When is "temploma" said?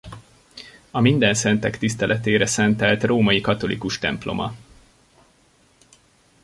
3.99-4.55